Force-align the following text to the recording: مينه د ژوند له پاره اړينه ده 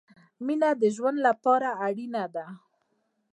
مينه 0.45 0.69
د 0.81 0.83
ژوند 0.95 1.17
له 1.25 1.31
پاره 1.43 1.71
اړينه 1.85 2.23
ده 2.35 2.45